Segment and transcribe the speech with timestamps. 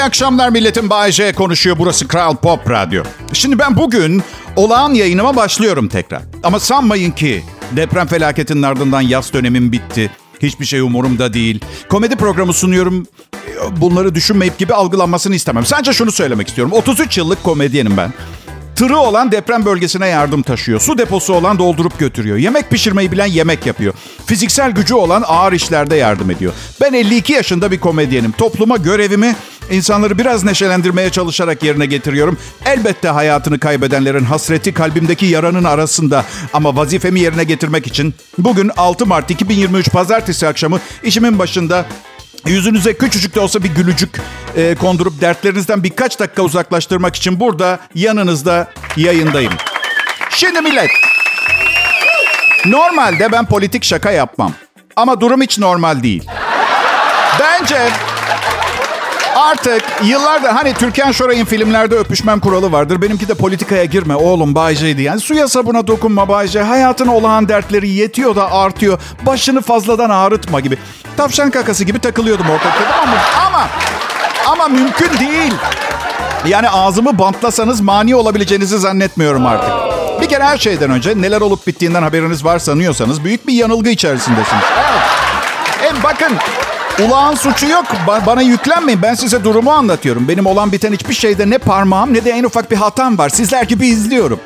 [0.00, 1.78] İyi akşamlar milletin Bay J konuşuyor.
[1.78, 3.02] Burası Kral Pop Radyo.
[3.32, 4.22] Şimdi ben bugün
[4.56, 6.22] olağan yayınıma başlıyorum tekrar.
[6.42, 7.42] Ama sanmayın ki
[7.76, 10.10] deprem felaketinin ardından yaz dönemim bitti.
[10.42, 11.60] Hiçbir şey umurumda değil.
[11.88, 13.06] Komedi programı sunuyorum.
[13.76, 15.66] Bunları düşünmeyip gibi algılanmasını istemem.
[15.66, 16.72] Sadece şunu söylemek istiyorum.
[16.72, 18.12] 33 yıllık komedyenim ben.
[18.80, 20.80] Tırı olan deprem bölgesine yardım taşıyor.
[20.80, 22.36] Su deposu olan doldurup götürüyor.
[22.36, 23.94] Yemek pişirmeyi bilen yemek yapıyor.
[24.26, 26.52] Fiziksel gücü olan ağır işlerde yardım ediyor.
[26.80, 28.32] Ben 52 yaşında bir komedyenim.
[28.32, 29.36] Topluma görevimi
[29.70, 32.38] insanları biraz neşelendirmeye çalışarak yerine getiriyorum.
[32.64, 36.24] Elbette hayatını kaybedenlerin hasreti kalbimdeki yaranın arasında.
[36.52, 41.86] Ama vazifemi yerine getirmek için bugün 6 Mart 2023 Pazartesi akşamı işimin başında
[42.46, 44.20] Yüzünüze küçücük de olsa bir gülücük
[44.56, 49.52] e, kondurup dertlerinizden birkaç dakika uzaklaştırmak için burada yanınızda yayındayım.
[50.30, 50.90] Şimdi millet.
[52.66, 54.52] Normalde ben politik şaka yapmam.
[54.96, 56.26] Ama durum hiç normal değil.
[57.40, 57.88] Bence
[59.36, 63.02] artık yıllardır hani Türkan Şoray'ın filmlerde öpüşmem kuralı vardır.
[63.02, 65.02] Benimki de politikaya girme oğlum Bayce'ydi.
[65.02, 66.60] Yani suya sabuna dokunma Bayce.
[66.62, 69.00] Hayatın olağan dertleri yetiyor da artıyor.
[69.26, 70.78] Başını fazladan ağrıtma gibi.
[71.16, 73.16] Tavşan kakası gibi takılıyordum ortalıkta ama,
[73.46, 73.68] ama,
[74.46, 75.54] ama mümkün değil.
[76.46, 79.70] Yani ağzımı bantlasanız mani olabileceğinizi zannetmiyorum artık.
[80.20, 84.64] Bir kere her şeyden önce neler olup bittiğinden haberiniz var sanıyorsanız büyük bir yanılgı içerisindesiniz.
[84.78, 85.02] Evet.
[85.80, 86.32] Hem bakın
[87.08, 87.84] Ulağın suçu yok.
[88.06, 89.02] Ba- bana yüklenmeyin.
[89.02, 90.28] Ben size durumu anlatıyorum.
[90.28, 93.28] Benim olan biten hiçbir şeyde ne parmağım ne de en ufak bir hatam var.
[93.28, 94.40] Sizler gibi izliyorum.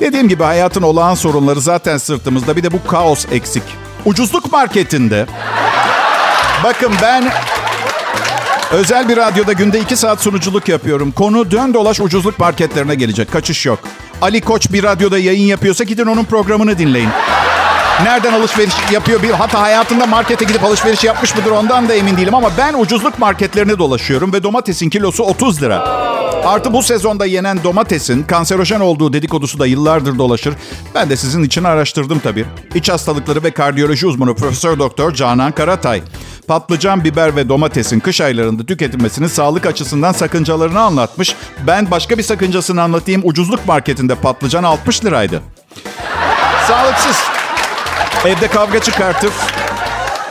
[0.00, 2.56] Dediğim gibi hayatın olağan sorunları zaten sırtımızda.
[2.56, 3.62] Bir de bu kaos eksik.
[4.04, 5.26] Ucuzluk marketinde.
[6.64, 7.32] Bakın ben
[8.72, 11.12] özel bir radyoda günde iki saat sunuculuk yapıyorum.
[11.12, 13.32] Konu dön dolaş ucuzluk marketlerine gelecek.
[13.32, 13.78] Kaçış yok.
[14.22, 17.08] Ali Koç bir radyoda yayın yapıyorsa gidin onun programını dinleyin.
[18.00, 19.22] Nereden alışveriş yapıyor?
[19.22, 22.34] Bir, hatta hayatında markete gidip alışveriş yapmış mıdır ondan da emin değilim.
[22.34, 25.78] Ama ben ucuzluk marketlerine dolaşıyorum ve domatesin kilosu 30 lira.
[26.44, 30.54] Artı bu sezonda yenen domatesin kanserojen olduğu dedikodusu da yıllardır dolaşır.
[30.94, 32.44] Ben de sizin için araştırdım tabii.
[32.74, 36.02] İç hastalıkları ve kardiyoloji uzmanı Profesör Doktor Canan Karatay.
[36.48, 41.36] Patlıcan, biber ve domatesin kış aylarında tüketilmesinin sağlık açısından sakıncalarını anlatmış.
[41.66, 43.22] Ben başka bir sakıncasını anlatayım.
[43.24, 45.42] Ucuzluk marketinde patlıcan 60 liraydı.
[46.68, 47.16] Sağlıksız.
[48.26, 49.32] Evde kavga çıkartır.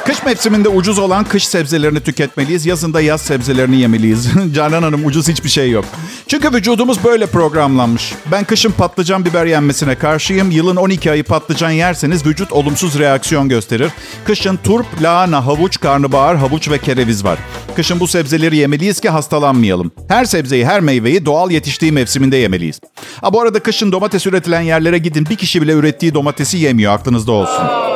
[0.06, 2.66] Kış mevsiminde ucuz olan kış sebzelerini tüketmeliyiz.
[2.66, 4.28] Yazında yaz sebzelerini yemeliyiz.
[4.56, 5.85] Canan Hanım ucuz hiçbir şey yok.
[6.28, 8.13] Çünkü vücudumuz böyle programlanmış.
[8.31, 10.51] Ben kışın patlıcan biber yenmesine karşıyım.
[10.51, 13.91] Yılın 12 ayı patlıcan yerseniz vücut olumsuz reaksiyon gösterir.
[14.25, 17.39] Kışın turp, lahana, havuç, karnabahar, havuç ve kereviz var.
[17.75, 19.91] Kışın bu sebzeleri yemeliyiz ki hastalanmayalım.
[20.07, 22.79] Her sebzeyi, her meyveyi doğal yetiştiği mevsiminde yemeliyiz.
[23.22, 25.25] Ha bu arada kışın domates üretilen yerlere gidin.
[25.25, 27.91] Bir kişi bile ürettiği domatesi yemiyor aklınızda olsun.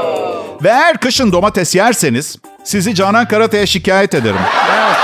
[0.64, 4.40] Ve eğer kışın domates yerseniz sizi Canan Karatay'a şikayet ederim.
[4.76, 4.96] Evet.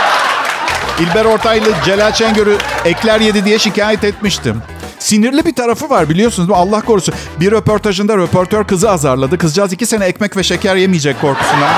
[0.99, 4.61] İlber Ortaylı Celal Şengör'ü ekler yedi diye şikayet etmiştim.
[4.99, 6.49] Sinirli bir tarafı var biliyorsunuz.
[6.53, 7.15] Allah korusun.
[7.39, 9.37] Bir röportajında röportör kızı azarladı.
[9.37, 11.69] Kızcağız iki sene ekmek ve şeker yemeyecek korkusundan.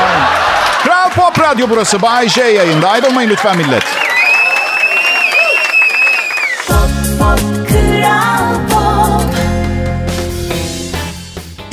[0.83, 2.01] Kral Pop Radyo burası.
[2.01, 2.89] Bay J yayında.
[2.89, 3.83] Ayrılmayın lütfen millet.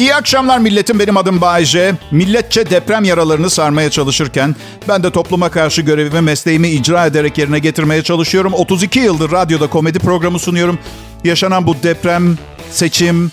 [0.00, 0.98] İyi akşamlar milletim.
[0.98, 1.94] Benim adım Bayece.
[2.10, 4.56] Milletçe deprem yaralarını sarmaya çalışırken
[4.88, 8.54] ben de topluma karşı görevimi, mesleğimi icra ederek yerine getirmeye çalışıyorum.
[8.54, 10.78] 32 yıldır radyoda komedi programı sunuyorum.
[11.24, 12.38] Yaşanan bu deprem,
[12.70, 13.32] seçim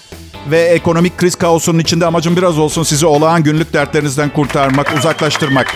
[0.51, 5.75] ve ekonomik kriz kaosunun içinde amacım biraz olsun sizi olağan günlük dertlerinizden kurtarmak, uzaklaştırmak.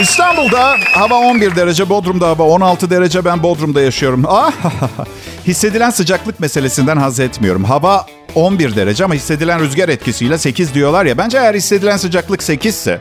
[0.00, 3.24] İstanbul'da hava 11 derece, Bodrum'da hava 16 derece.
[3.24, 4.24] Ben Bodrum'da yaşıyorum.
[4.28, 4.52] Ah,
[5.46, 7.64] hissedilen sıcaklık meselesinden haz etmiyorum.
[7.64, 11.18] Hava 11 derece ama hissedilen rüzgar etkisiyle 8 diyorlar ya.
[11.18, 13.00] Bence eğer hissedilen sıcaklık 8 ise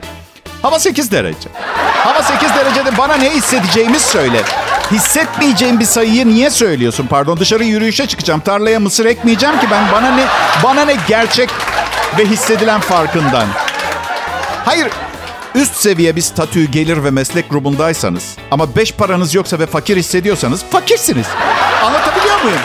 [0.61, 1.49] hava 8 derece.
[1.97, 4.41] Hava 8 derecede bana ne hissedeceğimi söyle.
[4.91, 7.07] Hissetmeyeceğim bir sayıyı niye söylüyorsun?
[7.09, 8.39] Pardon dışarı yürüyüşe çıkacağım.
[8.39, 9.91] Tarlaya mısır ekmeyeceğim ki ben.
[9.91, 10.23] Bana ne
[10.63, 11.49] bana ne gerçek
[12.17, 13.47] ve hissedilen farkından.
[14.65, 14.87] Hayır
[15.59, 20.63] üst seviye bir statü gelir ve meslek grubundaysanız ama beş paranız yoksa ve fakir hissediyorsanız
[20.63, 21.27] fakirsiniz.
[21.83, 22.59] Anlatabiliyor muyum?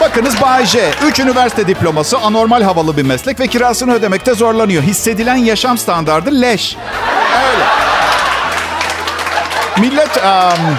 [0.00, 0.90] Bakınız Bay J.
[1.06, 4.82] 3 üniversite diploması, anormal havalı bir meslek ve kirasını ödemekte zorlanıyor.
[4.82, 6.76] Hissedilen yaşam standardı leş.
[7.36, 7.64] Öyle.
[9.78, 10.76] Millet, um,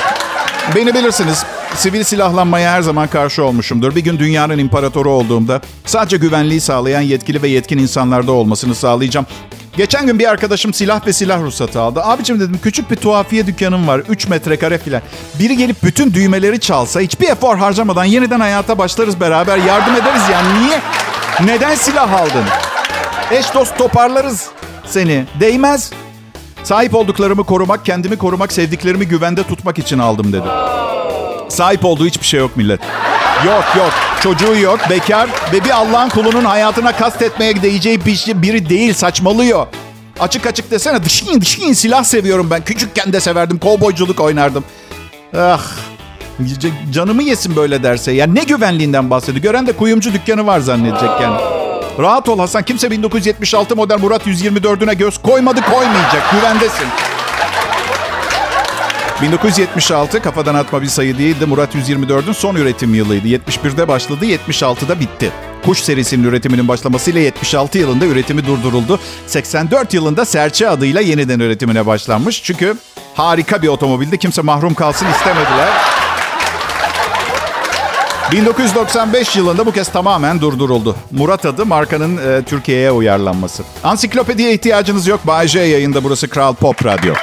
[0.75, 1.46] beni bilirsiniz.
[1.75, 3.96] Sivil silahlanmaya her zaman karşı olmuşumdur.
[3.96, 9.25] Bir gün dünyanın imparatoru olduğumda sadece güvenliği sağlayan yetkili ve yetkin insanlarda olmasını sağlayacağım.
[9.77, 12.01] Geçen gün bir arkadaşım silah ve silah ruhsatı aldı.
[12.04, 14.01] Abicim dedim küçük bir tuhafiye dükkanım var.
[14.10, 15.01] 3 metrekare filan.
[15.39, 19.57] Biri gelip bütün düğmeleri çalsa hiçbir efor harcamadan yeniden hayata başlarız beraber.
[19.57, 20.66] Yardım ederiz yani.
[20.66, 20.81] Niye?
[21.45, 22.44] Neden silah aldın?
[23.31, 24.50] Eş dost toparlarız
[24.86, 25.25] seni.
[25.39, 25.92] Değmez.
[26.63, 30.48] Sahip olduklarımı korumak, kendimi korumak, sevdiklerimi güvende tutmak için aldım dedi.
[31.50, 32.81] Sahip olduğu hiçbir şey yok millet.
[33.45, 33.92] Yok yok.
[34.24, 39.68] Çocuğu yok, bekar ve bir Allah'ın kulunun hayatına kastetmeye değeceği bir şey, biri değil, saçmalıyor.
[40.19, 42.63] Açık açık desene dışkın dışkın silah seviyorum ben.
[42.63, 44.63] Küçükken de severdim, kovboyculuk oynardım.
[45.38, 45.62] Ah
[46.92, 48.12] canımı yesin böyle derse.
[48.12, 49.44] Ya ne güvenliğinden bahsediyor.
[49.44, 51.41] Gören de kuyumcu dükkanı var zannedecek yani.
[52.00, 52.63] Rahat ol Hasan.
[52.63, 56.31] Kimse 1976 model Murat 124'üne göz koymadı koymayacak.
[56.31, 56.88] Güvendesin.
[59.21, 61.45] 1976 kafadan atma bir sayı değildi.
[61.45, 63.27] Murat 124'ün son üretim yılıydı.
[63.27, 65.31] 71'de başladı, 76'da bitti.
[65.65, 69.00] Kuş serisinin üretiminin başlamasıyla 76 yılında üretimi durduruldu.
[69.27, 72.44] 84 yılında Serçe adıyla yeniden üretimine başlanmış.
[72.44, 72.75] Çünkü
[73.15, 74.17] harika bir otomobildi.
[74.17, 75.69] Kimse mahrum kalsın istemediler.
[78.31, 80.95] 1995 yılında bu kez tamamen durduruldu.
[81.12, 83.63] Murat adı markanın e, Türkiye'ye uyarlanması.
[83.83, 85.19] Ansiklopediye ihtiyacınız yok.
[85.27, 87.13] Bay J yayında burası Kral Pop Radyo.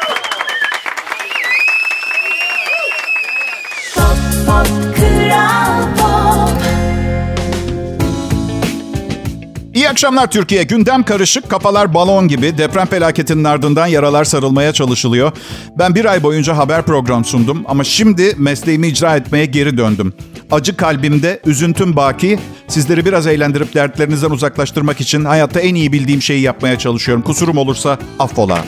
[9.92, 10.62] Akşamlar Türkiye.
[10.62, 12.58] Gündem karışık, kafalar balon gibi.
[12.58, 15.32] Deprem felaketinin ardından yaralar sarılmaya çalışılıyor.
[15.78, 20.12] Ben bir ay boyunca haber program sundum ama şimdi mesleğimi icra etmeye geri döndüm.
[20.50, 22.38] Acı kalbimde, üzüntüm baki.
[22.68, 27.22] Sizleri biraz eğlendirip dertlerinizden uzaklaştırmak için hayatta en iyi bildiğim şeyi yapmaya çalışıyorum.
[27.22, 28.64] Kusurum olursa affola.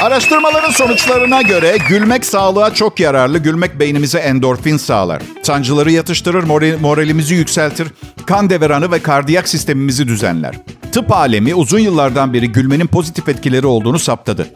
[0.00, 3.38] Araştırmaların sonuçlarına göre gülmek sağlığa çok yararlı.
[3.38, 5.22] Gülmek beynimize endorfin sağlar.
[5.42, 6.44] Sancıları yatıştırır,
[6.80, 7.88] moralimizi yükseltir.
[8.26, 10.54] Kan deveranı ve kardiyak sistemimizi düzenler.
[10.92, 14.46] Tıp alemi uzun yıllardan beri gülmenin pozitif etkileri olduğunu saptadı.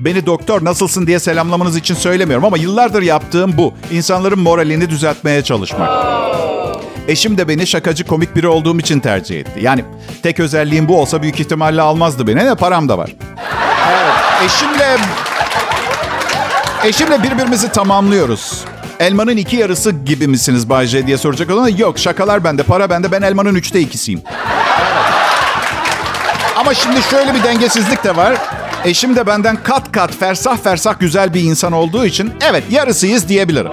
[0.00, 3.74] Beni doktor nasılsın diye selamlamanız için söylemiyorum ama yıllardır yaptığım bu.
[3.92, 5.90] İnsanların moralini düzeltmeye çalışmak.
[7.08, 9.60] Eşim de beni şakacı komik biri olduğum için tercih etti.
[9.62, 9.84] Yani
[10.22, 12.36] tek özelliğim bu olsa büyük ihtimalle almazdı beni.
[12.36, 13.10] Ne param da var.
[14.44, 14.96] Eşimle
[16.84, 18.64] eşimle birbirimizi tamamlıyoruz.
[19.00, 23.12] Elmanın iki yarısı gibi misiniz Bay J diye soracak olana yok şakalar bende, para bende.
[23.12, 24.22] Ben elmanın üçte ikisiyim.
[26.56, 28.36] Ama şimdi şöyle bir dengesizlik de var.
[28.84, 33.72] Eşim de benden kat kat fersah fersah güzel bir insan olduğu için evet yarısıyız diyebilirim.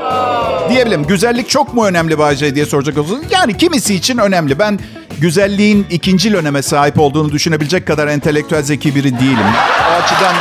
[0.70, 1.08] Diyebilirim.
[1.08, 3.24] Güzellik çok mu önemli Bayce diye soracak olursanız.
[3.32, 4.60] Yani kimisi için önemli.
[4.60, 4.80] Ben
[5.20, 9.46] güzelliğin ikinci öneme sahip olduğunu düşünebilecek kadar entelektüel zeki biri değilim.
[9.92, 10.36] O açıdan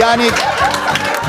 [0.00, 0.30] yani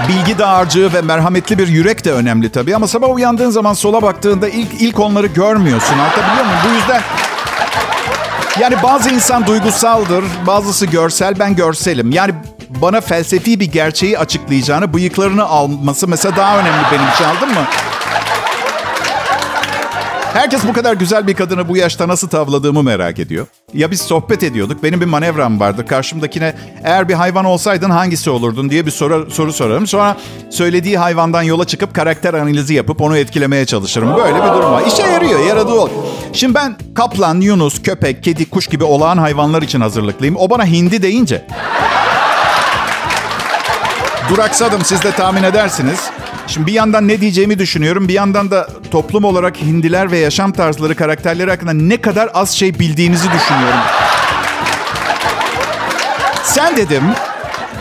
[0.07, 2.75] bilgi dağarcığı ve merhametli bir yürek de önemli tabii.
[2.75, 5.93] Ama sabah uyandığın zaman sola baktığında ilk ilk onları görmüyorsun.
[5.93, 6.59] Anlatabiliyor muyum?
[6.69, 7.01] Bu yüzden
[8.59, 12.11] yani bazı insan duygusaldır, bazısı görsel, ben görselim.
[12.11, 12.33] Yani
[12.69, 17.67] bana felsefi bir gerçeği açıklayacağını, bıyıklarını alması mesela daha önemli benim için aldın mı?
[20.37, 23.47] Herkes bu kadar güzel bir kadını bu yaşta nasıl tavladığımı merak ediyor.
[23.73, 24.83] Ya biz sohbet ediyorduk.
[24.83, 25.85] Benim bir manevram vardı.
[25.85, 26.53] Karşımdakine
[26.83, 29.87] eğer bir hayvan olsaydın hangisi olurdun diye bir soru, soru sorarım.
[29.87, 30.17] Sonra
[30.49, 34.15] söylediği hayvandan yola çıkıp karakter analizi yapıp onu etkilemeye çalışırım.
[34.15, 34.83] Böyle bir durum var.
[34.87, 35.89] İşe yarıyor, yaradığı ol.
[36.33, 40.35] Şimdi ben kaplan, yunus, köpek, kedi, kuş gibi olağan hayvanlar için hazırlıklıyım.
[40.35, 41.47] O bana hindi deyince...
[44.29, 45.99] Duraksadım siz de tahmin edersiniz.
[46.47, 48.07] Şimdi bir yandan ne diyeceğimi düşünüyorum.
[48.07, 52.79] Bir yandan da toplum olarak hindiler ve yaşam tarzları, karakterleri hakkında ne kadar az şey
[52.79, 53.79] bildiğinizi düşünüyorum.
[56.43, 57.03] Sen dedim,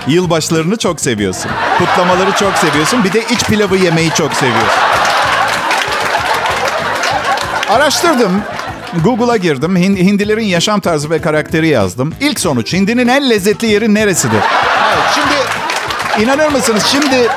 [0.07, 1.51] yılbaşlarını çok seviyorsun.
[1.79, 3.05] Kutlamaları çok seviyorsun.
[3.05, 4.81] Bir de iç pilavı yemeyi çok seviyorsun.
[7.69, 8.43] Araştırdım.
[9.05, 9.77] Google'a girdim.
[9.77, 12.15] Hindilerin yaşam tarzı ve karakteri yazdım.
[12.21, 14.41] İlk sonuç hindinin en lezzetli yeri neresidir?
[14.95, 16.85] Evet, şimdi inanır mısınız?
[16.87, 17.29] Şimdi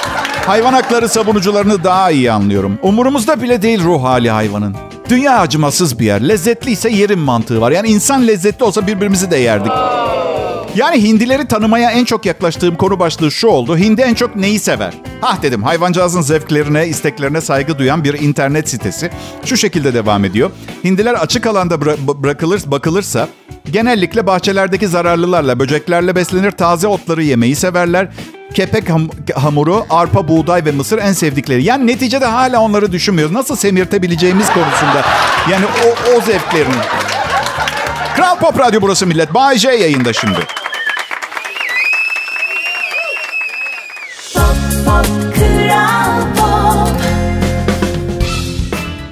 [0.46, 2.80] Hayvan hakları savunucularını daha iyi anlıyorum.
[2.82, 4.76] Umurumuzda bile değil ruh hali hayvanın.
[5.10, 6.30] Dünya acımasız bir yer.
[6.30, 7.72] Lezzetliyse yerin mantığı var.
[7.72, 9.72] Yani insan lezzetli olsa birbirimizi de yerdik.
[10.76, 13.78] Yani hindileri tanımaya en çok yaklaştığım konu başlığı şu oldu.
[13.78, 14.94] Hindi en çok neyi sever?
[15.22, 19.10] Ah dedim hayvancağızın zevklerine, isteklerine saygı duyan bir internet sitesi.
[19.46, 20.52] Şu şekilde devam ediyor.
[20.84, 23.28] Hindiler açık alanda bıra- bırakılır, bakılırsa
[23.72, 28.08] genellikle bahçelerdeki zararlılarla, böceklerle beslenir, taze otları yemeyi severler
[28.54, 31.64] kepek ham- hamuru, arpa, buğday ve mısır en sevdikleri.
[31.64, 33.36] Yani neticede hala onları düşünmüyoruz.
[33.36, 35.06] Nasıl semirtebileceğimiz konusunda.
[35.52, 36.74] Yani o, o zevklerini.
[38.16, 39.34] Kral Pop Radyo burası millet.
[39.34, 40.40] Bay J yayında şimdi.
[44.34, 45.06] Pop, pop,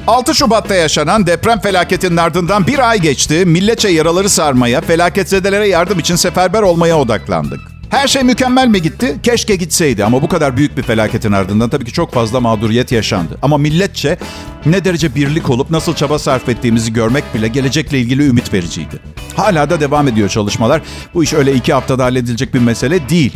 [0.07, 3.43] 6 Şubat'ta yaşanan deprem felaketinin ardından bir ay geçti.
[3.45, 7.76] Milletçe yaraları sarmaya, felaketzedelere yardım için seferber olmaya odaklandık.
[7.89, 9.17] Her şey mükemmel mi gitti?
[9.23, 13.37] Keşke gitseydi ama bu kadar büyük bir felaketin ardından tabii ki çok fazla mağduriyet yaşandı.
[13.41, 14.17] Ama milletçe
[14.65, 18.99] ne derece birlik olup nasıl çaba sarf ettiğimizi görmek bile gelecekle ilgili ümit vericiydi.
[19.35, 20.81] Hala da devam ediyor çalışmalar.
[21.13, 23.35] Bu iş öyle iki haftada halledilecek bir mesele değil.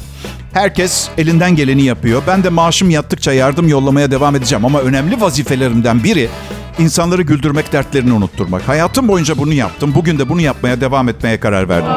[0.53, 2.21] Herkes elinden geleni yapıyor.
[2.27, 4.65] Ben de maaşım yattıkça yardım yollamaya devam edeceğim.
[4.65, 6.29] Ama önemli vazifelerimden biri
[6.79, 8.67] insanları güldürmek, dertlerini unutturmak.
[8.67, 9.91] Hayatım boyunca bunu yaptım.
[9.95, 11.91] Bugün de bunu yapmaya devam etmeye karar verdim.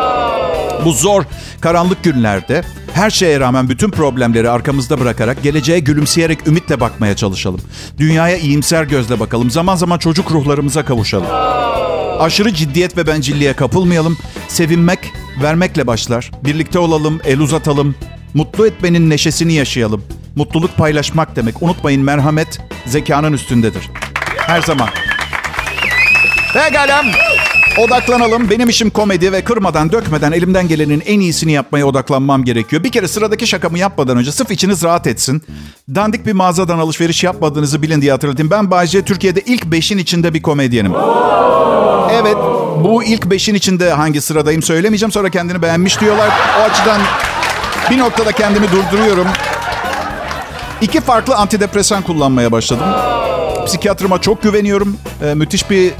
[0.84, 1.24] Bu zor,
[1.60, 2.62] karanlık günlerde
[2.94, 7.60] her şeye rağmen bütün problemleri arkamızda bırakarak geleceğe gülümseyerek ümitle bakmaya çalışalım.
[7.98, 9.50] Dünyaya iyimser gözle bakalım.
[9.50, 11.26] Zaman zaman çocuk ruhlarımıza kavuşalım.
[12.20, 14.18] Aşırı ciddiyet ve bencilliğe kapılmayalım.
[14.48, 14.98] Sevinmek,
[15.42, 16.30] vermekle başlar.
[16.44, 17.94] Birlikte olalım, el uzatalım.
[18.34, 20.04] Mutlu etmenin neşesini yaşayalım.
[20.36, 21.62] Mutluluk paylaşmak demek.
[21.62, 23.90] Unutmayın merhamet zekanın üstündedir.
[24.36, 24.88] Her zaman.
[26.54, 27.02] Pekala.
[27.78, 28.50] Odaklanalım.
[28.50, 32.84] Benim işim komedi ve kırmadan dökmeden elimden gelenin en iyisini yapmaya odaklanmam gerekiyor.
[32.84, 35.42] Bir kere sıradaki şakamı yapmadan önce sırf içiniz rahat etsin.
[35.94, 38.50] Dandik bir mağazadan alışveriş yapmadığınızı bilin diye hatırlatayım.
[38.50, 40.92] Ben Bayce Türkiye'de ilk beşin içinde bir komedyenim.
[42.12, 42.36] Evet
[42.84, 45.12] bu ilk beşin içinde hangi sıradayım söylemeyeceğim.
[45.12, 46.30] Sonra kendini beğenmiş diyorlar.
[46.60, 47.00] O açıdan
[47.90, 49.26] bir noktada kendimi durduruyorum.
[50.80, 52.86] İki farklı antidepresan kullanmaya başladım.
[53.66, 54.96] Psikiyatrıma çok güveniyorum.
[55.22, 55.92] Ee, müthiş bir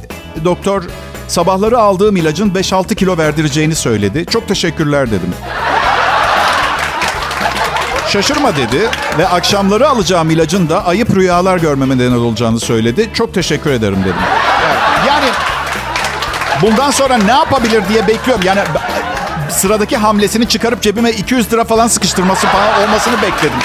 [0.45, 0.83] doktor
[1.28, 4.26] sabahları aldığım ilacın 5-6 kilo verdireceğini söyledi.
[4.31, 5.35] Çok teşekkürler dedim.
[8.09, 8.88] Şaşırma dedi
[9.19, 13.11] ve akşamları alacağım ilacın da ayıp rüyalar görmeme neden olacağını söyledi.
[13.14, 14.23] Çok teşekkür ederim dedim.
[15.09, 15.26] Yani
[16.62, 18.45] bundan sonra ne yapabilir diye bekliyorum.
[18.45, 18.61] Yani
[19.50, 23.59] sıradaki hamlesini çıkarıp cebime 200 lira falan sıkıştırması falan olmasını bekledim.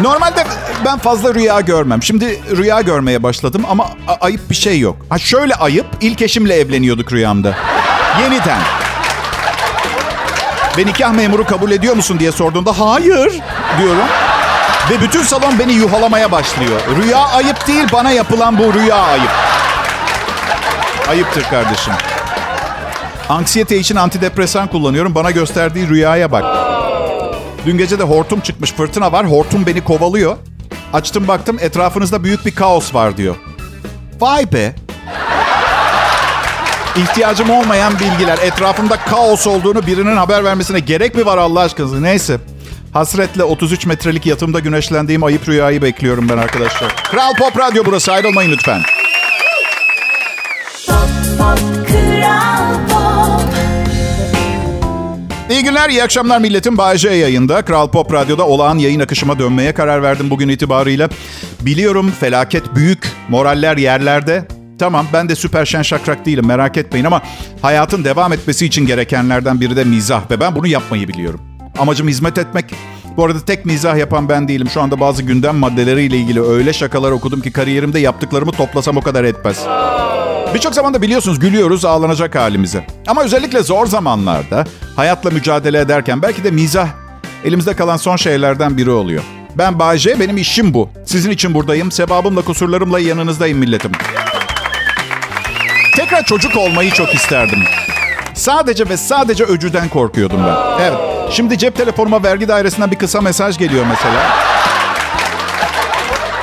[0.00, 0.44] Normalde
[0.84, 2.02] ben fazla rüya görmem.
[2.02, 3.88] Şimdi rüya görmeye başladım ama
[4.20, 4.96] ayıp bir şey yok.
[5.08, 7.54] Ha şöyle ayıp, ilk eşimle evleniyorduk rüyamda.
[8.22, 8.58] Yeniden.
[10.78, 13.32] Ve nikah memuru kabul ediyor musun diye sorduğunda hayır
[13.78, 14.06] diyorum.
[14.90, 16.80] Ve bütün salon beni yuhalamaya başlıyor.
[17.02, 19.30] Rüya ayıp değil, bana yapılan bu rüya ayıp.
[21.08, 21.92] Ayıptır kardeşim.
[23.28, 25.14] Anksiyete için antidepresan kullanıyorum.
[25.14, 26.44] Bana gösterdiği rüyaya bak.
[27.66, 29.26] Dün gece de hortum çıkmış, fırtına var.
[29.30, 30.36] Hortum beni kovalıyor.
[30.92, 33.36] Açtım baktım etrafınızda büyük bir kaos var diyor.
[34.20, 34.74] Vay be.
[36.96, 38.38] İhtiyacım olmayan bilgiler.
[38.42, 42.00] Etrafımda kaos olduğunu birinin haber vermesine gerek mi var Allah aşkına?
[42.00, 42.38] Neyse.
[42.92, 46.96] Hasretle 33 metrelik yatımda güneşlendiğim ayıp rüyayı bekliyorum ben arkadaşlar.
[47.10, 48.80] Kral Pop Radyo burası ayrılmayın lütfen.
[55.50, 56.78] İyi günler, iyi akşamlar milletim.
[56.78, 57.62] Bayece yayında.
[57.62, 61.08] Kral Pop Radyo'da olağan yayın akışıma dönmeye karar verdim bugün itibarıyla.
[61.60, 64.48] Biliyorum felaket büyük, moraller yerlerde.
[64.78, 67.22] Tamam ben de süper şen şakrak değilim merak etmeyin ama
[67.62, 71.40] hayatın devam etmesi için gerekenlerden biri de mizah ve ben bunu yapmayı biliyorum.
[71.78, 72.64] Amacım hizmet etmek.
[73.16, 74.68] Bu arada tek mizah yapan ben değilim.
[74.74, 79.24] Şu anda bazı gündem maddeleriyle ilgili öyle şakalar okudum ki kariyerimde yaptıklarımı toplasam o kadar
[79.24, 79.66] etmez.
[80.54, 82.86] Birçok zaman da biliyorsunuz gülüyoruz ağlanacak halimize.
[83.06, 84.64] Ama özellikle zor zamanlarda
[84.96, 86.88] hayatla mücadele ederken belki de mizah
[87.44, 89.22] elimizde kalan son şeylerden biri oluyor.
[89.58, 90.90] Ben Bayce, benim işim bu.
[91.06, 91.92] Sizin için buradayım.
[91.92, 93.92] Sebabımla, kusurlarımla yanınızdayım milletim.
[95.96, 97.58] Tekrar çocuk olmayı çok isterdim.
[98.34, 100.82] Sadece ve sadece öcüden korkuyordum ben.
[100.82, 100.98] Evet.
[101.30, 104.49] Şimdi cep telefonuma vergi dairesinden bir kısa mesaj geliyor mesela.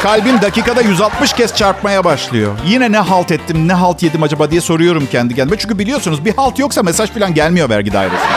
[0.02, 2.52] Kalbim dakikada 160 kez çarpmaya başlıyor.
[2.66, 5.58] Yine ne halt ettim, ne halt yedim acaba diye soruyorum kendi kendime.
[5.58, 8.30] Çünkü biliyorsunuz bir halt yoksa mesaj falan gelmiyor vergi dairesine.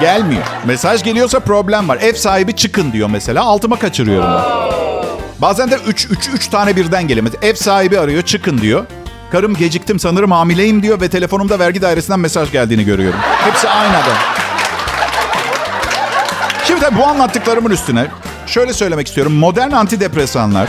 [0.00, 0.42] Gelmiyor.
[0.64, 1.98] Mesaj geliyorsa problem var.
[2.00, 3.44] Ev sahibi çıkın diyor mesela.
[3.44, 4.42] Altıma kaçırıyorum ben.
[5.38, 7.04] Bazen de 3 3 3 tane birden.
[7.22, 8.84] Mesela ev sahibi arıyor, çıkın diyor.
[9.32, 13.20] Karım geciktim sanırım hamileyim diyor ve telefonumda vergi dairesinden mesaj geldiğini görüyorum.
[13.44, 14.45] Hepsi aynı adam.
[16.66, 18.06] Şimdi tabii bu anlattıklarımın üstüne
[18.46, 19.32] şöyle söylemek istiyorum.
[19.34, 20.68] Modern antidepresanlar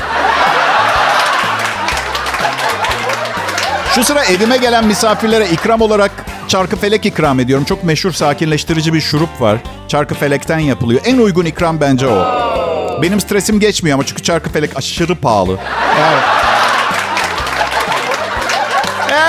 [3.95, 6.11] Şu sıra evime gelen misafirlere ikram olarak
[6.47, 7.65] çarkı felek ikram ediyorum.
[7.65, 9.57] Çok meşhur sakinleştirici bir şurup var.
[9.87, 11.01] Çarkı felekten yapılıyor.
[11.05, 12.25] En uygun ikram bence o.
[13.01, 15.57] Benim stresim geçmiyor ama çünkü çarkı felek aşırı pahalı.
[15.99, 16.23] Evet.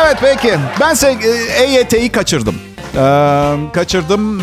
[0.00, 0.58] Evet peki.
[0.80, 0.94] Ben
[1.58, 2.54] EYT'yi kaçırdım.
[2.96, 4.42] Ee, kaçırdım.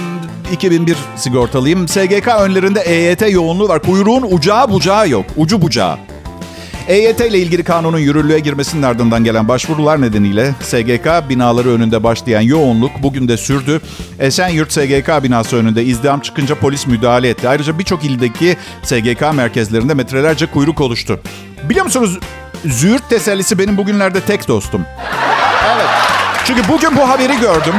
[0.51, 1.87] 2001 sigortalıyım.
[1.87, 3.81] SGK önlerinde EYT yoğunluğu var.
[3.81, 5.25] Kuyruğun ucağı bucağı yok.
[5.37, 5.97] Ucu bucağı.
[6.87, 12.91] EYT ile ilgili kanunun yürürlüğe girmesinin ardından gelen başvurular nedeniyle SGK binaları önünde başlayan yoğunluk
[13.03, 13.81] bugün de sürdü.
[14.19, 17.49] Esenyurt SGK binası önünde izdiham çıkınca polis müdahale etti.
[17.49, 21.19] Ayrıca birçok ildeki SGK merkezlerinde metrelerce kuyruk oluştu.
[21.69, 22.19] Biliyor musunuz
[22.65, 24.85] züğürt tesellisi benim bugünlerde tek dostum.
[25.75, 25.87] Evet.
[26.45, 27.73] Çünkü bugün bu haberi gördüm.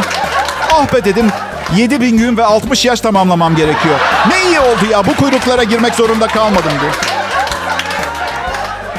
[0.72, 1.26] Ah be dedim
[1.74, 3.94] 7 bin gün ve 60 yaş tamamlamam gerekiyor.
[4.28, 6.90] Ne iyi oldu ya bu kuyruklara girmek zorunda kalmadım diye.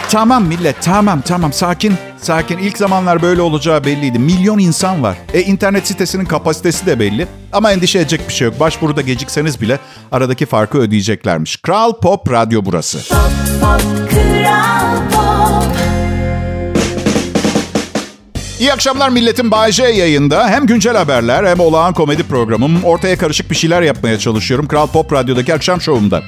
[0.10, 2.58] Tamam millet tamam tamam sakin sakin.
[2.58, 4.20] İlk zamanlar böyle olacağı belliydi.
[4.20, 5.18] Milyon insan var.
[5.34, 7.28] E internet sitesinin kapasitesi de belli.
[7.54, 8.60] Ama endişe edecek bir şey yok.
[8.60, 9.80] Başvuruda gecikseniz bile
[10.12, 11.58] aradaki farkı ödeyeceklermiş.
[11.58, 12.98] Kral Pop Radyo burası.
[13.10, 13.20] Pop,
[13.62, 13.82] pop,
[14.12, 14.77] Kral
[18.68, 20.50] İyi akşamlar milletin Bay J yayında.
[20.50, 22.84] Hem güncel haberler hem olağan komedi programım.
[22.84, 24.68] Ortaya karışık bir şeyler yapmaya çalışıyorum.
[24.68, 26.24] Kral Pop Radyo'daki akşam şovumda.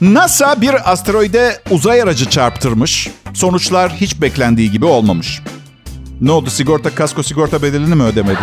[0.00, 3.10] NASA bir asteroide uzay aracı çarptırmış.
[3.34, 5.42] Sonuçlar hiç beklendiği gibi olmamış.
[6.20, 8.40] Ne oldu sigorta kasko sigorta bedelini mi ödemedi?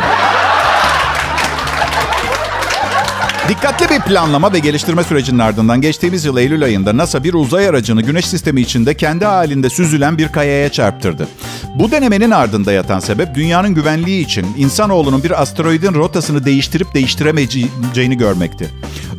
[3.50, 8.02] Dikkatli bir planlama ve geliştirme sürecinin ardından geçtiğimiz yıl Eylül ayında NASA bir uzay aracını
[8.02, 11.28] Güneş sistemi içinde kendi halinde süzülen bir kayaya çarptırdı.
[11.76, 18.70] Bu denemenin ardında yatan sebep dünyanın güvenliği için insanoğlunun bir asteroidin rotasını değiştirip değiştiremeyeceğini görmekti.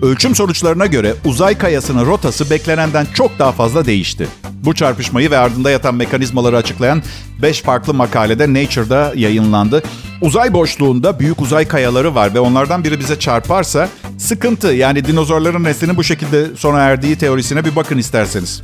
[0.02, 4.28] Ölçüm sonuçlarına göre uzay kayasının rotası beklenenden çok daha fazla değişti.
[4.64, 7.02] Bu çarpışmayı ve ardında yatan mekanizmaları açıklayan
[7.42, 9.82] 5 farklı makalede Nature'da yayınlandı.
[10.20, 14.72] Uzay boşluğunda büyük uzay kayaları var ve onlardan biri bize çarparsa sıkıntı.
[14.72, 18.62] Yani dinozorların neslinin bu şekilde sona erdiği teorisine bir bakın isterseniz.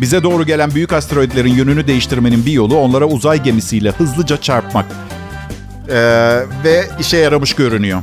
[0.00, 4.86] Bize doğru gelen büyük asteroidlerin yönünü değiştirmenin bir yolu onlara uzay gemisiyle hızlıca çarpmak.
[5.88, 5.94] Ee,
[6.64, 8.02] ve işe yaramış görünüyor.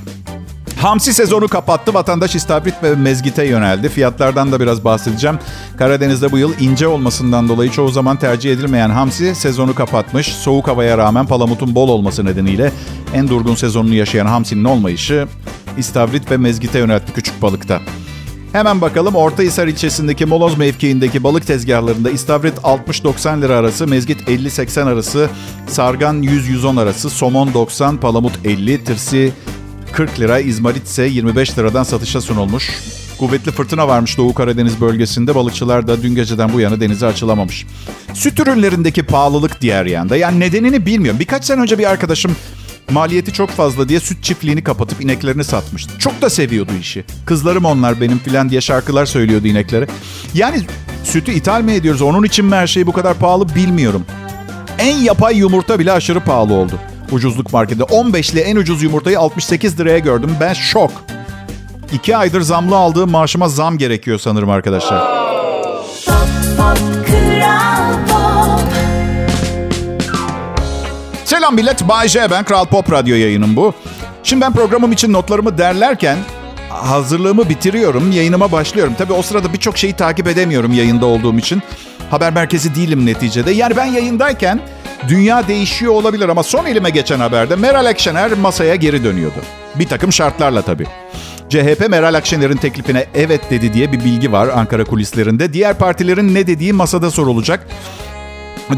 [0.79, 1.93] Hamsi sezonu kapattı.
[1.93, 3.89] Vatandaş istavrit ve mezgite yöneldi.
[3.89, 5.39] Fiyatlardan da biraz bahsedeceğim.
[5.77, 10.27] Karadeniz'de bu yıl ince olmasından dolayı çoğu zaman tercih edilmeyen hamsi sezonu kapatmış.
[10.27, 12.71] Soğuk havaya rağmen palamutun bol olması nedeniyle
[13.13, 15.27] en durgun sezonunu yaşayan hamsinin olmayışı
[15.77, 17.81] istavrit ve mezgite yöneltti küçük balıkta.
[18.51, 25.29] Hemen bakalım Ortahisar ilçesindeki Moloz mevkiindeki balık tezgahlarında istavrit 60-90 lira arası, mezgit 50-80 arası,
[25.67, 29.31] sargan 100-110 arası, somon 90, palamut 50, tırsi
[29.91, 32.69] 40 lira, izmarit ise 25 liradan satışa sunulmuş.
[33.17, 35.35] Kuvvetli fırtına varmış Doğu Karadeniz bölgesinde.
[35.35, 37.65] Balıkçılar da dün geceden bu yana denize açılamamış.
[38.13, 40.17] Süt ürünlerindeki pahalılık diğer yanda.
[40.17, 41.19] Yani nedenini bilmiyorum.
[41.19, 42.35] Birkaç sene önce bir arkadaşım
[42.91, 45.99] maliyeti çok fazla diye süt çiftliğini kapatıp ineklerini satmıştı.
[45.99, 47.03] Çok da seviyordu işi.
[47.25, 49.87] Kızlarım onlar benim filan diye şarkılar söylüyordu ineklere.
[50.33, 50.61] Yani
[51.03, 52.01] sütü ithal mi ediyoruz?
[52.01, 54.05] Onun için mi her şey bu kadar pahalı bilmiyorum.
[54.79, 56.79] En yapay yumurta bile aşırı pahalı oldu
[57.11, 57.83] ucuzluk markette.
[57.83, 60.35] 15'li en ucuz yumurtayı 68 liraya gördüm.
[60.39, 60.91] Ben şok.
[61.93, 65.19] İki aydır zamlı aldığım maaşıma zam gerekiyor sanırım arkadaşlar.
[71.25, 71.87] Selam millet.
[71.87, 72.31] Bay J.
[72.31, 73.73] Ben Kral Pop Radyo yayınım bu.
[74.23, 76.17] Şimdi ben programım için notlarımı derlerken
[76.69, 78.11] hazırlığımı bitiriyorum.
[78.11, 78.93] Yayınıma başlıyorum.
[78.97, 81.61] Tabii o sırada birçok şeyi takip edemiyorum yayında olduğum için.
[82.11, 83.51] Haber merkezi değilim neticede.
[83.51, 84.59] Yani ben yayındayken
[85.07, 89.39] Dünya değişiyor olabilir ama son elime geçen haberde Meral Akşener masaya geri dönüyordu.
[89.75, 90.85] Bir takım şartlarla tabii.
[91.49, 95.53] CHP Meral Akşener'in teklifine evet dedi diye bir bilgi var Ankara kulislerinde.
[95.53, 97.67] Diğer partilerin ne dediği masada sorulacak.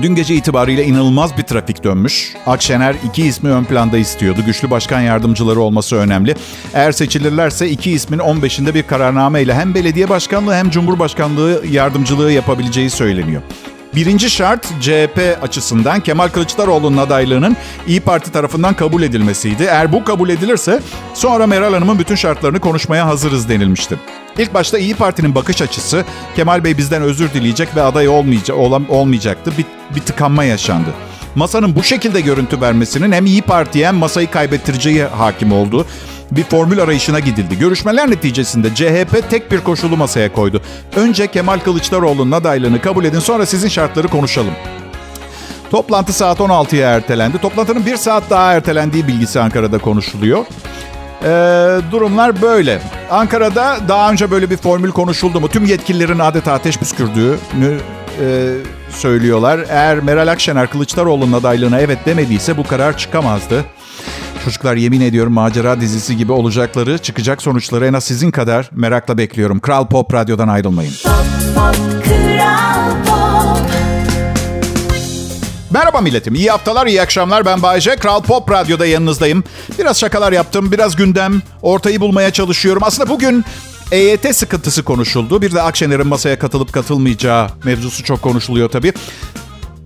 [0.01, 2.34] Dün gece itibariyle inanılmaz bir trafik dönmüş.
[2.47, 4.39] Akşener iki ismi ön planda istiyordu.
[4.45, 6.36] Güçlü başkan yardımcıları olması önemli.
[6.73, 12.89] Eğer seçilirlerse iki ismin 15'inde bir kararname ile hem belediye başkanlığı hem cumhurbaşkanlığı yardımcılığı yapabileceği
[12.89, 13.41] söyleniyor.
[13.95, 19.63] Birinci şart CHP açısından Kemal Kılıçdaroğlu'nun adaylığının İyi Parti tarafından kabul edilmesiydi.
[19.63, 20.80] Eğer bu kabul edilirse
[21.13, 23.99] sonra Meral Hanım'ın bütün şartlarını konuşmaya hazırız denilmişti.
[24.38, 28.58] İlk başta İyi Parti'nin bakış açısı Kemal Bey bizden özür dileyecek ve aday olmayacak,
[28.89, 29.51] olmayacaktı.
[29.58, 30.89] Bir, bir tıkanma yaşandı.
[31.36, 35.86] Masanın bu şekilde görüntü vermesinin hem İyi Parti'ye hem masayı kaybettireceği hakim oldu
[36.32, 37.60] bir formül arayışına gidildi.
[37.60, 40.62] Görüşmeler neticesinde CHP tek bir koşulu masaya koydu.
[40.96, 44.54] Önce Kemal Kılıçdaroğlu'nun adaylığını kabul edin sonra sizin şartları konuşalım.
[45.72, 47.38] Toplantı saat 16'ya ertelendi.
[47.38, 50.46] Toplantının bir saat daha ertelendiği bilgisi Ankara'da konuşuluyor.
[51.24, 51.28] Ee,
[51.91, 52.82] durumlar böyle.
[53.12, 55.48] Ankara'da daha önce böyle bir formül konuşuldu mu?
[55.48, 57.78] Tüm yetkililerin adeta ateş püskürdüğünü
[58.22, 58.54] e,
[58.89, 59.60] söylüyorlar.
[59.70, 63.65] Eğer Meral Akşener Kılıçdaroğlu'nun adaylığına evet demediyse bu karar çıkamazdı.
[64.45, 69.60] Çocuklar yemin ediyorum macera dizisi gibi olacakları, çıkacak sonuçları en az sizin kadar merakla bekliyorum.
[69.60, 70.93] Kral Pop Radyo'dan ayrılmayın.
[71.04, 71.75] Pop, pop,
[73.06, 73.71] pop.
[75.71, 76.36] Merhaba milletim.
[76.36, 77.45] İyi haftalar, iyi akşamlar.
[77.45, 77.95] Ben Bayece.
[77.95, 79.43] Kral Pop Radyo'da yanınızdayım.
[79.80, 82.84] Biraz şakalar yaptım, biraz gündem, ortayı bulmaya çalışıyorum.
[82.86, 83.45] Aslında bugün
[83.91, 85.41] EYT sıkıntısı konuşuldu.
[85.41, 88.93] Bir de Akşener'in masaya katılıp katılmayacağı mevzusu çok konuşuluyor tabii.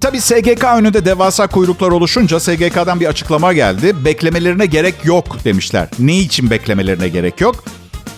[0.06, 4.06] Tabii SGK önünde devasa kuyruklar oluşunca SGK'dan bir açıklama geldi.
[4.06, 5.88] Beklemelerine gerek yok demişler.
[6.00, 7.64] Ne için beklemelerine gerek yok?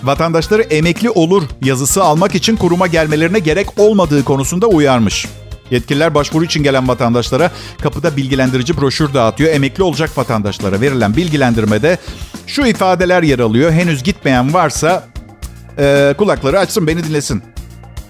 [0.04, 5.28] Vatandaşları emekli olur yazısı almak için kuruma gelmelerine gerek olmadığı konusunda uyarmış.
[5.72, 9.54] Yetkililer başvuru için gelen vatandaşlara kapıda bilgilendirici broşür dağıtıyor.
[9.54, 11.98] Emekli olacak vatandaşlara verilen bilgilendirmede
[12.48, 13.72] şu ifadeler yer alıyor.
[13.72, 15.08] Henüz gitmeyen varsa
[15.80, 17.44] e, kulakları açsın beni dinlesin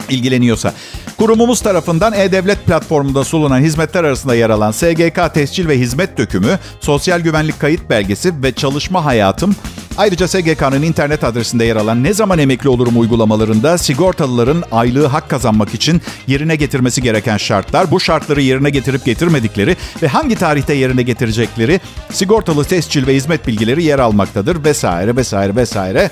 [0.09, 0.73] ilgileniyorsa.
[1.17, 7.19] Kurumumuz tarafından E-Devlet platformunda sunulan hizmetler arasında yer alan SGK tescil ve hizmet dökümü, sosyal
[7.19, 9.55] güvenlik kayıt belgesi ve çalışma hayatım
[9.97, 15.73] Ayrıca SGK'nın internet adresinde yer alan ne zaman emekli olurum uygulamalarında sigortalıların aylığı hak kazanmak
[15.73, 21.79] için yerine getirmesi gereken şartlar, bu şartları yerine getirip getirmedikleri ve hangi tarihte yerine getirecekleri
[22.11, 26.09] sigortalı tescil ve hizmet bilgileri yer almaktadır vesaire vesaire vesaire.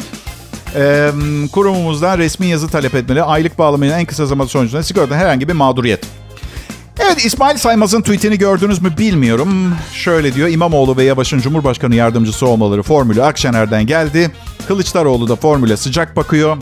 [0.75, 1.12] Ee,
[1.51, 3.23] kurumumuzdan resmi yazı talep etmeli.
[3.23, 6.06] Aylık bağlamanın en kısa zaman sonucunda sigortadan herhangi bir mağduriyet.
[6.99, 9.75] Evet İsmail Saymaz'ın tweetini gördünüz mü bilmiyorum.
[9.93, 14.32] Şöyle diyor İmamoğlu ve Yavaş'ın Cumhurbaşkanı yardımcısı olmaları formülü Akşener'den geldi.
[14.67, 16.58] Kılıçdaroğlu da formüle sıcak bakıyor.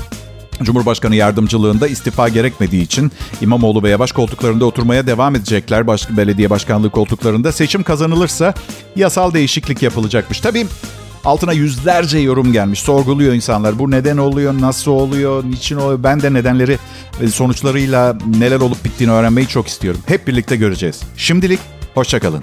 [0.63, 3.11] Cumhurbaşkanı yardımcılığında istifa gerekmediği için
[3.41, 5.87] İmamoğlu ve Yavaş koltuklarında oturmaya devam edecekler.
[5.87, 8.53] Başka belediye başkanlığı koltuklarında seçim kazanılırsa
[8.95, 10.39] yasal değişiklik yapılacakmış.
[10.39, 10.67] Tabii
[11.25, 12.79] Altına yüzlerce yorum gelmiş.
[12.79, 13.79] Sorguluyor insanlar.
[13.79, 16.03] Bu neden oluyor, nasıl oluyor, niçin oluyor?
[16.03, 16.77] Ben de nedenleri
[17.31, 20.01] sonuçlarıyla neler olup bittiğini öğrenmeyi çok istiyorum.
[20.05, 21.01] Hep birlikte göreceğiz.
[21.17, 21.59] Şimdilik
[21.93, 22.41] hoşçakalın.